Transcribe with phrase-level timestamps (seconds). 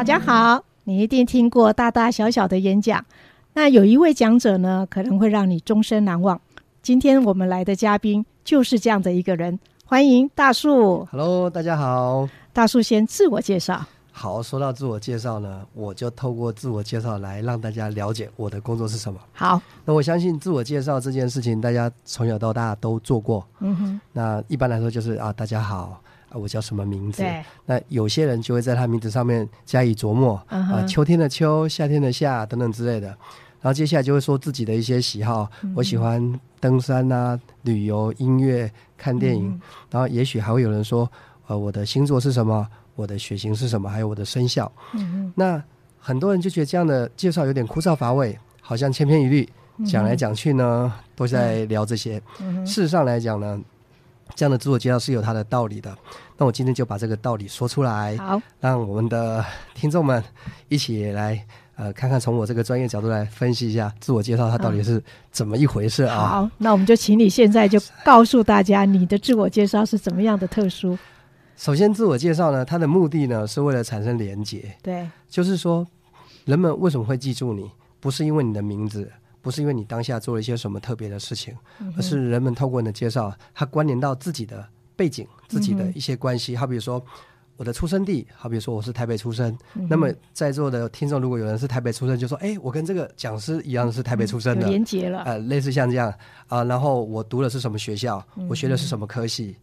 [0.00, 3.04] 大家好，你一定听过大大小小的演讲，
[3.52, 6.40] 那有一位讲者呢，可能会让你终身难忘。
[6.80, 11.06] 今天我们来的嘉宾就是这样的一个人，欢迎大树。
[11.10, 12.26] Hello，大家好。
[12.50, 13.84] 大树先自我介绍。
[14.10, 19.20] 好，说到自我介绍呢，我就透过自我介绍来让大家了解我的工作是什么。
[19.34, 23.46] 好，那我相信自我介绍这件事情，大家从小到大都做过。
[23.58, 27.22] 嗯哼，那一般来说就是啊，大家好，啊，我叫什么名字？
[27.66, 33.08] 那有些人就会在他名字上面加以琢磨，啊，秋天的秋，夏天的夏等等之类的。
[33.62, 39.50] 然后接下来就会说自己的一些喜好，嗯我喜欢登山啊、旅游、音乐、看电影。
[39.50, 41.06] 嗯然后也许还会有人说，
[41.46, 44.70] 呃，我的星座是什么，我的血型是什么，还有我的生肖。
[44.94, 45.62] 嗯那
[45.98, 49.46] 很多人就觉得这样的介绍有点枯燥乏味，好像千篇一律，
[49.84, 52.22] 讲来讲去呢都在聊这些。
[52.40, 53.60] 嗯，事实上来讲呢，
[54.34, 55.96] 这样的自我介绍是有它的道理的。
[56.36, 59.44] 那我今天就把这个道理说出来，好，让我们的
[59.74, 60.22] 听众们
[60.68, 61.44] 一起来。
[61.76, 66.26] 呃，看看从我这个专业角度来分析一下自我介绍它到底是怎么一回事啊？
[66.26, 70.98] 好，那我们就请你现在就告诉大家你的自我介绍是怎么样的特殊。
[71.56, 75.86] 首先，自我介绍呢，它的目的呢是为了产生连接，对，就是说，
[76.44, 79.10] 人们为什么会记住你，不是因为你的名字，
[79.42, 86.56] 不是因为你当下做了一些什么特别的事情，嗯而是人们透过你的介绍，它关联到自己的背景、自己的嗯一些关系。
[86.56, 87.02] 好比如说，
[87.56, 94.68] 我的出生地，好比说我是台北出生，嗯那么在座的听众如果有人是台北出生，就说：“哎，我跟这个讲师一样是台北出生有的。
[94.68, 95.22] 连结了。
[95.24, 96.12] 呃，类似像这样
[96.48, 99.56] 啊、然后我读的是什么学校，嗯我学的是什么科系，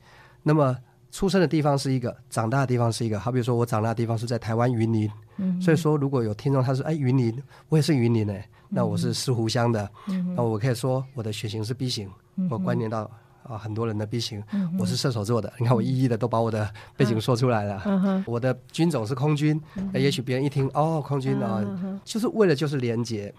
[0.43, 0.75] 那么
[1.11, 3.19] 出生的地方是一个，长大的地方是一个。
[3.19, 9.89] 好比说我长大的地方是在台湾云林，嗯所以说如果有听众他说哎云林，我也是云林哎，那我嗯是石湖乡的，
[10.35, 13.09] 那我可以说我的血型是 B 型，嗯我关联到
[13.43, 14.43] 啊很多人的 B 型，
[14.77, 18.23] 我是射手座的，你看我一一的都把我的背景说出来了。
[18.25, 19.59] 我的军种是空军，
[19.93, 23.33] 哎也许别人一听哦，空军啊，嗯就是为了就是连接。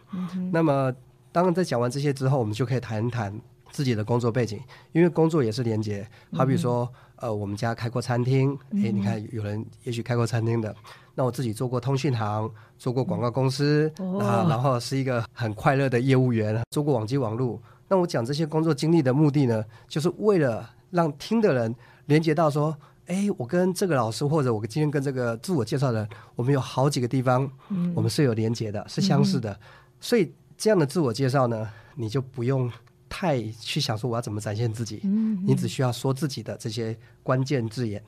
[0.53, 0.93] 那么，
[1.31, 3.39] 当然在讲完这些之后，我们就可以谈一谈
[3.71, 4.59] 自己的工作背景，
[4.93, 6.09] 因为工作也是连接。
[6.33, 10.75] 好比说，呃，我们家开过餐厅，诶，你看有人也许开过餐厅的，
[11.19, 12.49] 那我自己做过通讯行，
[12.79, 17.61] 做过广告公司，哦啊，然后是一个很快乐的业务员，做过网际网路。
[17.89, 21.75] 那我讲这些工作经历的目的呢，就是为了让听的人
[22.07, 22.77] 连接到说。
[23.07, 27.51] 哎，我跟这个老师，或者我今天跟这个自我介绍的人，我们有好几个地方，
[27.95, 29.59] 我们是有连接的，是相似的。
[29.99, 32.71] 所以这样的自我介绍呢，你就不用
[33.09, 38.03] 太去想说我要怎么展现自己，嗯你只需要说自己的这些关键字眼。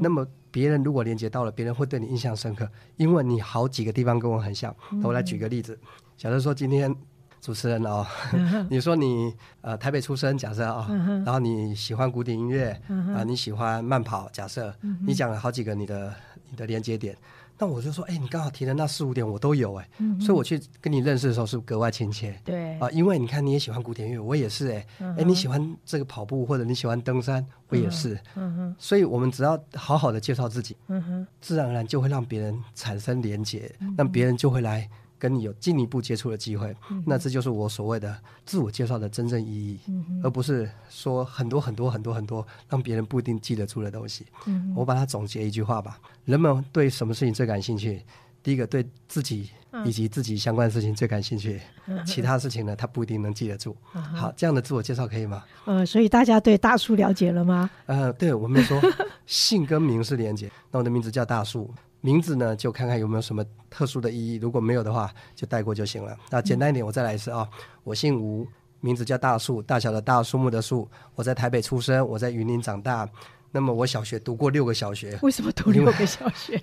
[0.00, 4.74] 那么别人如果连接到了，别人会对你印象深刻，因为你好几个地方跟我很像。
[5.02, 5.78] 我来举个例子，
[6.16, 6.94] 假设说今天。
[7.42, 8.06] 主持人哦，
[8.70, 10.86] 你说你呃台北出生，假设啊、
[11.26, 14.72] 然后你喜欢古典音乐啊、你喜欢慢跑，假设、
[15.04, 16.14] 你讲了好几个你的
[16.48, 17.16] 你的连接点，
[17.58, 19.88] 那我就说，哎，你刚好提的那四五点我都有哎，
[20.20, 22.36] 所以我去跟你认识的时候是格外亲切。
[22.44, 24.86] 对，啊，因为你看你也喜欢古典音乐，我也是哎、
[25.18, 34.88] 哎、你喜欢这个跑步或者你喜欢登山，我也是，嗯哼，所以我们只要好好的介绍自己，嗯哼，自然而然就会让别人产生连接，让别人就会来
[35.22, 36.74] 跟你有进一步接触的机会。
[37.06, 39.78] 那这就是我所谓的自我介绍的真正意义，
[40.24, 44.26] 而不是说很多很多很多很多让别人不一定记得住的东西。
[44.74, 48.02] 我把它总结一句话吧：人们对什么事情最感兴趣？
[48.42, 49.48] 第一个对自己
[49.84, 51.60] 以及自己相关的事情最感兴趣，
[52.04, 53.76] 其他事情呢，他不一定能记得住。
[53.92, 55.44] 好，这样的自我介绍可以吗？
[55.64, 57.70] 呃，所以大家对大树了解了吗？
[57.86, 58.80] 呃，对，我们说
[59.26, 66.14] 姓跟名是连接，那我的名字叫大树，名字呢就看看有没有什么特殊的意义，如果没有的话就带过就行了。
[66.28, 67.48] 那简单一点，我再来一次啊、
[67.84, 68.46] 我姓吴，
[68.80, 70.86] 名字叫大树，大小的大，树木的树。
[71.14, 73.08] 我在台北出生，我在云林长大。
[73.54, 76.60] 那么我小学读过六个小学，为什么读六个小学？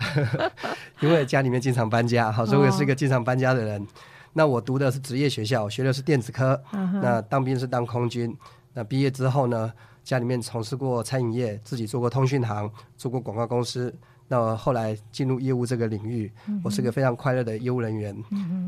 [1.00, 3.88] 因为 家里面经常搬家，好，所以我也是一个经常搬家的人。
[4.34, 6.62] 那我读的是职业学校，学的是电子科。
[7.02, 8.36] 那当兵是当空军。
[8.74, 9.72] 那毕业之后呢，
[10.04, 13.94] 家里面从事过餐饮业，自己做过通讯行，做过广告公司。
[14.32, 16.32] 那我后来进入业务这个领域，
[16.64, 18.16] 我是个非常快乐的业务人员。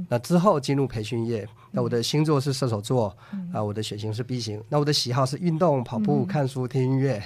[0.10, 3.16] 那之后进入培训业，那我的星座是射手座，
[3.54, 4.62] 啊，我的血型是 B 型。
[4.68, 7.22] 那我的喜好是运动、跑步、看书、听音乐。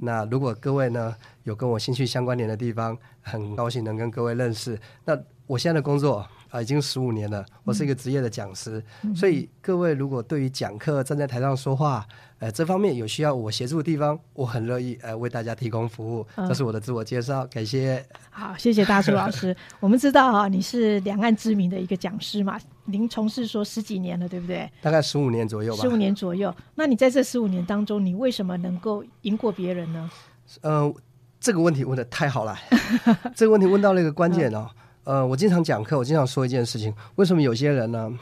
[0.00, 4.78] 那如果各位呢有跟我兴趣相关联的地方，很高兴能跟各位认识。
[5.04, 8.82] 那我现在的工作啊、已经十五年了，我是一个职业的讲师，
[9.16, 12.06] 所以各位如果对于讲课、站在台上说话，
[12.40, 16.26] 呃，这方面有需要我协助的地方，我很乐意呃为大家提供服务。
[16.36, 18.04] 这是我的自我介绍，感谢。
[18.28, 19.56] 好，谢谢大树老师。
[19.80, 24.70] 我们知道啊，你是两岸知名的一个讲师嘛，您从事说十几年了，对不对？
[24.82, 25.88] 大概十五年左右吧十。
[25.88, 26.54] 五年左右。
[26.74, 30.10] 那你在这十五年当中，你为什么能够赢过别人呢？
[30.60, 30.94] 呃，
[31.40, 32.54] 这个问题问的太好了，
[33.34, 34.68] 这个问题问到了一个关键哦。
[35.04, 38.12] 呃，我经常讲课，我经常说一件事情：为什么有些人呢，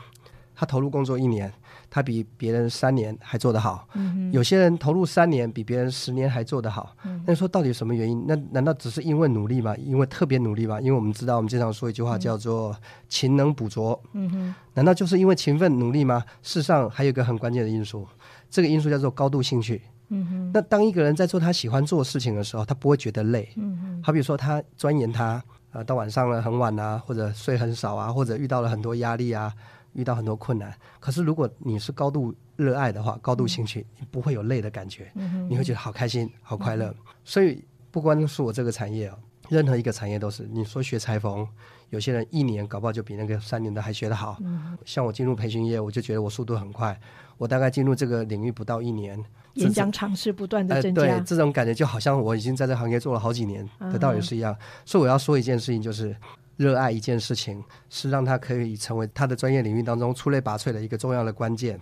[0.55, 1.53] 他投入工作一年，
[1.91, 3.87] 他比别人三年还做得好？
[3.95, 6.97] 嗯有些人投入三年，比别人十年还做得好。
[7.05, 7.23] 嗯。
[7.27, 8.25] 那说到底什么原因？
[8.27, 9.77] 那难道只是因为努力吗？
[9.77, 10.81] 因为特别努力吗？
[10.81, 12.75] 因为我们知道，我们经常说一句话叫做
[13.11, 14.01] “勤能补拙”。
[14.15, 14.55] 嗯哼。
[14.75, 16.25] 难道就是因为勤奋努力吗？
[16.43, 18.07] 事实上，还有一个很关键的因素，
[18.49, 19.83] 这个因素叫做高度兴趣。
[20.13, 23.49] 嗯哼，那当一个人在做他喜欢做的事情的时候，他不会觉得累。
[23.57, 25.43] 嗯哼，好比说他钻研他，
[25.73, 29.53] 呃，到晚上了很晚啊，或者睡很少啊，或者遇到了很多压力啊，
[29.93, 30.75] 遇到很多困难。
[30.99, 35.11] 可是如果你是高度热爱的话，高度兴趣，你不会有累的感觉。
[35.49, 36.95] 你会觉得好开心、好快乐。
[37.25, 39.19] 所以不光是我这个产业哦，
[39.49, 40.49] 任何一个产业都是。
[40.51, 41.47] 你说学裁缝，
[41.91, 44.39] 有些人一年搞不好就比那个三年的还学得好。
[44.41, 46.99] 嗯，像我进入培训业，我就觉得我速度很快。
[47.37, 49.23] 我大概进入这个领域不到一年。
[49.55, 54.57] 演讲尝试不断的增加，对这种感觉就好像我已经在这行业做了好几年的道理是一样。
[54.85, 56.15] 所以我要说一件事情，就是
[56.57, 61.81] 热爱一件事情是让他可以成为他的专业领域当中出类拔萃的一个重要的关键。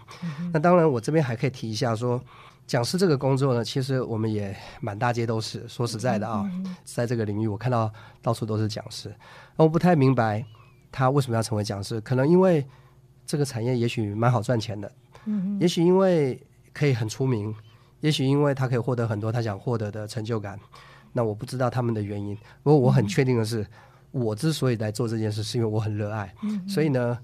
[0.51, 2.19] 那当然，我这边还可以提一下说，
[2.69, 5.67] 讲师这个工作呢，其实我们也满大街都是。
[5.67, 6.49] 说实在的啊，
[6.85, 7.93] 在这个领域，我看到
[8.23, 9.13] 到处都是讲师。
[9.57, 10.45] 我不太明白
[10.93, 12.65] 他为什么要成为讲师，可能因为
[13.27, 14.93] 这个产业也许蛮好赚钱的，
[15.25, 16.41] 嗯，也许因为。
[16.71, 17.53] 可以很出名，
[18.03, 20.57] 也许因为他可以获得很多他想获得的成就感。
[21.13, 23.67] 那我不知道他们的原因，不过我很确定的是，
[24.13, 26.33] 我之所以来做这件事，是因为我很热爱。
[26.69, 27.19] 所以呢，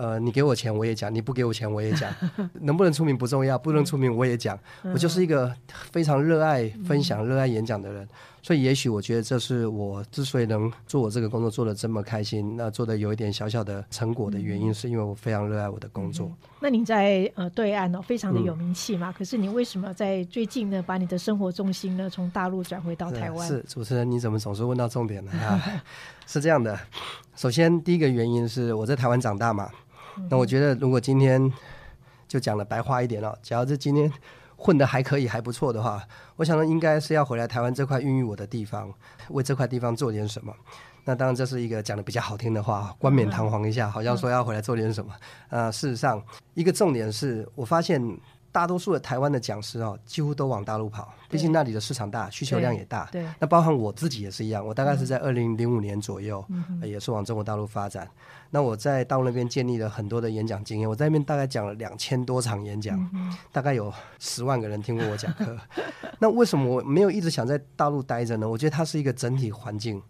[0.00, 2.10] 呃，你给我钱我也讲，你不给我钱我也讲，
[2.62, 4.58] 能不能出名不重要，不能出名我也讲。
[4.82, 5.54] 我就是一个
[5.92, 8.08] 非常热爱分享、热爱演讲的人。
[8.42, 16.32] 所以，也许我觉得这是我之所以能做我这个工作做的这么开心，那做的有一点小小的成果的原因，是因为我非常热爱我的工作。
[16.60, 19.12] 那你在呃对岸哦，非常的有名气嘛。
[19.12, 23.46] 可是你为什么在最近呢，把你的生活重心呢从大陆转回到台湾？
[23.46, 25.30] 是主持人，你怎么总是问到重点呢？
[25.32, 25.62] 啊，
[26.26, 26.80] 是这样的。
[27.36, 29.68] 首先，第一个原因是我在台湾长大嘛。
[30.28, 31.52] 那我觉得，如果今天
[32.26, 34.12] 就讲的白话一点了，假如这今天。
[34.62, 36.06] 混的还可以，还不错的话，
[36.36, 38.92] 我想呢，应该是要回来台湾这块孕育我的地方，
[39.30, 40.54] 为这块地方做点什么。
[41.06, 45.14] 那当然，这是一个讲的比较好听的话，冠冕堂皇一下，好像说要回来做点什么。
[45.48, 46.22] 呃，事实上，
[46.52, 47.98] 一个重点是我发现。
[48.52, 53.08] 大多数的台湾的讲师哦，几乎都往大陆跑，毕竟那里的市场大，需求量也大。
[53.12, 56.44] 对，那包含我自己也是一样，我大概是在二零零五年左右，
[56.82, 58.08] 也是往中国大陆发展。
[58.50, 62.98] 那我在大陆那边建立了很多的演讲经验，我在那边大概讲了两千多场演讲，
[63.52, 65.56] 大概有十万个人听过我讲课。
[66.18, 68.48] 那为什么我没有一直想在大陆待着呢？
[68.48, 70.02] 我觉得它是一个整体环境，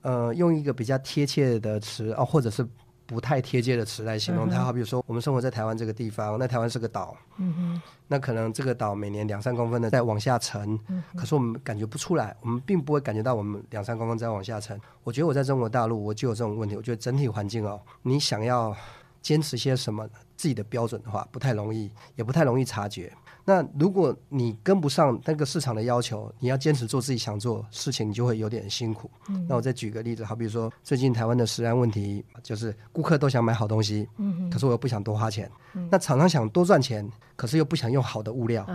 [0.00, 2.66] 呃，用一个比较贴切的词啊，或者是。
[3.06, 14.80] 不太贴切的词来形容它，好比如说，我们生活在台湾这个地方，那台湾是个岛，嗯哼，那可能这个岛每年两三公分的在往下沉，嗯，可是我们感觉不出来，我们并不会感觉到我们两三公分在往下沉。
[15.04, 18.76] 我觉得我在中国大陆我就有这种问题，我觉得整体环境哦，你想要
[19.22, 23.12] 坚持些什么自己的标准的话，不太容易，也不太容易察觉。
[23.48, 29.08] 那如果你跟不上那个市场的要求，你要坚持做自己想做事情，你就会有点辛苦。
[29.48, 34.08] 那我再举个例子，好比如说最近台湾的食安问题，就是顾客都想买好东西，
[34.50, 35.50] 可是我又不想多花钱。
[35.90, 37.06] 那厂商想多赚钱，
[37.36, 38.66] 可是又不想用好的物料。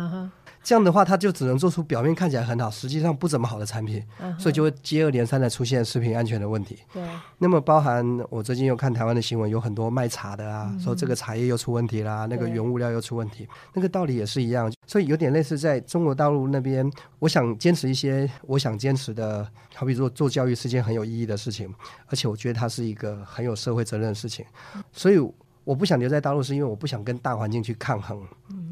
[0.64, 4.04] 这样的话，他就只能做出表面看起来很好，实际上不怎么好的产品，
[4.38, 6.78] 所以就会接二连三的出现食品安全的问题。
[6.94, 7.04] 对。
[7.40, 14.72] 那么，包含我最近又看台湾的新闻，有很多卖茶的啊，说这个茶叶又出问题啦，那个原物料又出问题，那个道理也是一样。
[14.86, 16.88] 所以有点类似在中国大陆那边，
[17.18, 21.74] 我想坚持一些我想坚持的，好比说做教育是件很有意义的事情，
[22.06, 24.46] 而且我觉得它是一个很有社会责任的事情，
[24.92, 25.20] 所以。
[25.64, 28.22] 我不想留在大陆，是因为我不想跟大环境去抗衡，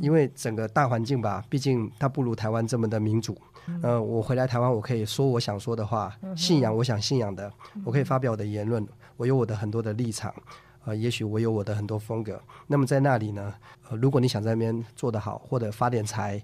[0.01, 3.38] 因为整个大环境吧，毕竟它不如台湾这么的民主。
[3.84, 7.51] 呃，我回来台湾，我可以说我想说的话，信仰我想信仰的，
[7.84, 8.86] 我可以发表我的言论，
[9.17, 10.34] 我有我的很多的立场。
[10.86, 12.41] 呃，也许我有我的很多风格。
[12.65, 13.53] 那么在那里呢？
[13.89, 16.41] 呃，如果你想在那边做得好，或者发点财，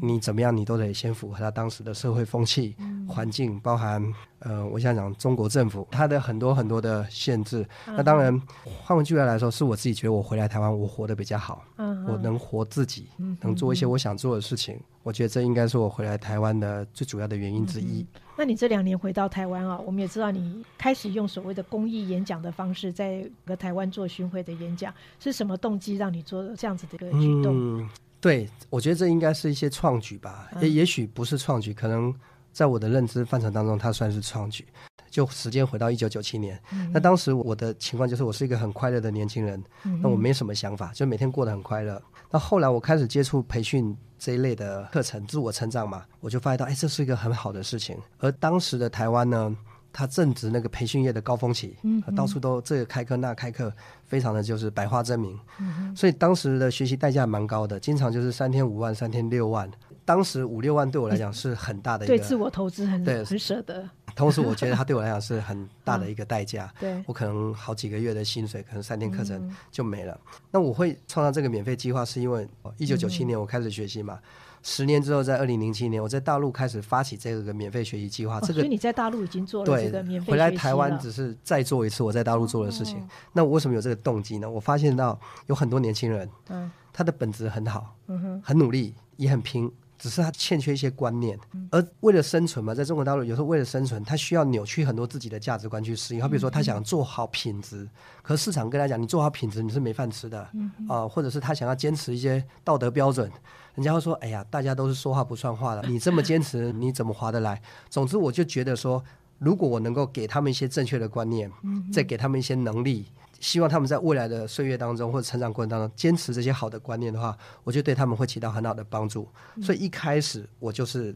[0.00, 2.76] 你怎么样，你都得先符合他当时的社会风气、
[3.08, 4.02] 环境，包含
[4.40, 7.66] 呃，我想讲中国政府它的很多很多的限制。
[7.86, 13.08] 那当然，换回句话来说，是我自己觉得我回来台湾，我活得比较好，我能活自己，
[13.40, 14.78] 能做一些我想做的事情。
[15.02, 18.04] 我觉得这应该是我回来台湾的最主要的原因之一。
[18.36, 27.88] 那你这两年回到台湾啊，我们也知道你开始用所谓的公益演讲的方式，在和台湾做巡回的演讲，是什么动机让你做这样子的一个举动？
[28.20, 32.14] 对，我觉得这应该是一些创举吧，也也许不是创举，可能
[32.58, 34.66] 在我的认知范畴当中，它算是创举。
[35.08, 36.60] 就时间回到一九九七年，
[36.92, 39.62] 那当时我的情况就是我是一个很快乐的年轻人，
[40.02, 42.02] 那我没什么想法，就每天过得很快乐。
[42.32, 43.96] 那后来我开始接触培训。
[44.20, 47.96] 这一类的课程，自我成长嘛，我就发现到，哎，这是一个很好的事情。
[48.18, 49.56] 而当时的台湾呢，
[49.92, 53.72] 它正值那个培训业的高峰期，嗯到处都这个开课那开课，
[54.06, 55.38] 非常的就是百花争鸣。
[55.60, 59.70] 嗯所以当时的学习代价蛮高的，经常就是三天五万、三天六万。
[60.08, 63.86] 当时五六万对我来讲是很大的一个，对自我投资很对很舍得，
[64.16, 66.72] 同时我觉得它对我来讲是很大的一个代价。
[66.80, 70.18] 对，我可能好几个月的薪水，可能三天课嗯程就没了。
[70.50, 72.48] 那我会创造这个免费计划，是因为
[72.78, 74.18] 一九九七年我开始学习嘛，
[74.62, 78.38] 十年之后，在二零零七年我在大陆开始发起这个免费学习计划。
[78.38, 82.96] 哦这个所以你在大陆已经做了对这个免费回来台湾只是再做一次我在大陆做的事情。
[82.98, 84.48] 哦那我为什么有这个动机呢？
[84.48, 91.38] 我发现到有很多年轻人，嗯他的本质很好，嗯哼，很努力，也很拼，只是他欠缺一些观念。
[91.52, 96.22] 嗯而为了生存嘛，在中国大陆有时候为了生存，他需要扭曲很多自己的价值观去适应。
[96.22, 97.86] 好比说，他想做好品质，
[98.22, 100.48] 可是市场跟他讲，你做好品质你是没饭吃的
[100.88, 103.30] 啊、或者是他想要坚持一些道德标准，
[103.74, 107.60] 人家会说，哎呀，大家都是说话不算话的，你这么坚持，你怎么划得来？
[107.90, 109.04] 总之，我就觉得说，
[109.38, 111.50] 如果我能够给他们一些正确的观念，
[111.92, 113.06] 再给他们一些能力。
[113.40, 119.28] 希望他们在未来的岁月当中或者成长过程当中坚持这些好的观念的话，我觉得对他们会起到很好的帮助。
[119.62, 121.14] 所以一开始我就是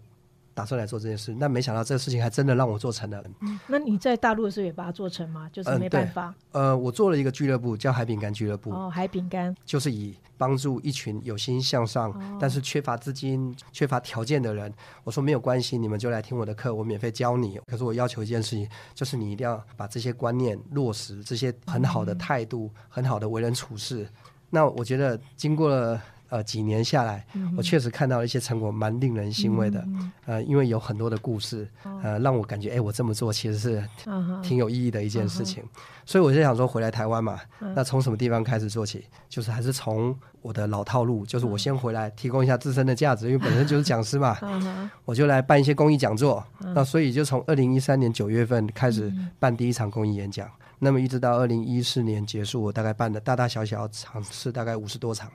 [0.55, 3.23] 打算来做这件事，那没想到这个事情还真的让我做成了。
[3.67, 5.49] 那你在大陆的时候也把它做成吗？
[5.53, 14.73] 就是嗯没办法呃，我做了一个俱乐部，叫海饼干俱乐部，哦，海饼干就是以帮助一群有心向上、哦但是缺乏资金、缺乏条件的人。
[15.05, 17.59] 我说没有关系，你们就来听我的课，我免费教你。
[17.67, 24.09] 可是我要求一件事情，就是你一定要把这些观念落实，这些很好的态度、很好的为人处事。
[24.51, 26.01] 那我觉得经过了。
[26.33, 27.23] 呃，几年下来，
[27.59, 29.87] 我确实看到一些成果，蛮令人欣慰的。
[30.25, 31.69] 呃，因为有很多的故事，
[32.03, 33.87] 呃，让我感觉，哎，我这么做其实是
[34.43, 35.63] 挺有意义的一件事情。
[36.07, 39.05] 所以我就想说，回来台湾嘛，嗯那从什么地方开始做起？
[39.29, 44.37] 就是还是从我的老套路，就是我先回来提供一下自身的价值，因为本身就是讲师嘛，
[45.07, 46.45] 我就来办一些公益讲座。
[46.75, 55.31] 那所以就从二零一三年九月份开始办第一场公益演讲，那么一直到二零一四年结束，我大概办的大大小小场次大概五十多场，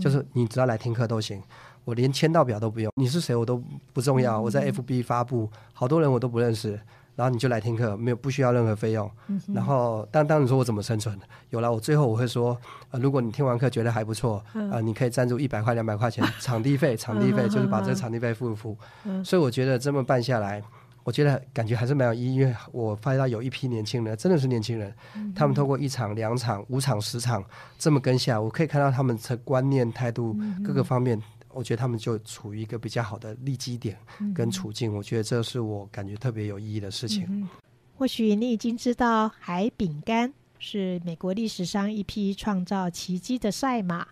[0.00, 1.42] 就是你只要来听课都行。
[1.84, 4.40] 我连签到表都不用，你是谁我都不重要。
[4.40, 6.80] 我在 FB 发布，好多人我都不认识，
[7.16, 9.10] 然后你就来听课，没有不需要任何费用。
[9.54, 11.16] 然后，当当你说我怎么生存？
[11.50, 12.56] 有了，我最后我会说，
[12.90, 18.76] 呃，如果你听完课觉得还不错，呃，你可以赞助一百块、两百块钱 场地费，场地费就是把这个场地费付一付。
[19.24, 20.60] 所以我觉得这么办下来，
[21.04, 24.92] 我觉得感觉还是蛮有意义，因为我发现到有一批年轻人，真的是年轻人，
[25.36, 27.44] 他们通过一场、两场、五场、十场
[27.78, 31.20] 这么跟下，我可以看到他们的观念、态度各个方面。
[31.54, 33.96] 我觉得他们就处于一个比较好的利基点
[34.34, 37.48] 跟处境，我觉得这是我感觉特别有意义的事情。
[37.96, 44.06] 或许你已经知道，海饼干是美国历史上一匹创造奇迹的赛马。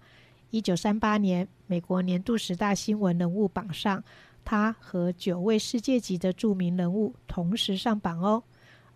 [0.51, 4.05] 一九三八年，美国年度十大新闻人物榜上，
[4.45, 8.43] 他和九位世界级的著名人物同时上榜哦。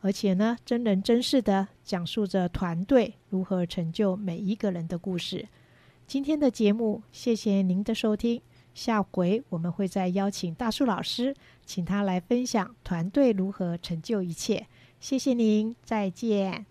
[0.02, 5.48] 而且呢，真人真事的讲述着团队如何成就每一个人的故事。
[6.06, 8.40] 今天的节目，谢谢您的收听。
[8.74, 11.34] 下回我们会再邀请大树老师，
[11.64, 14.68] 请他来分享团队如何成就一切。
[15.00, 16.64] 谢谢您，再见。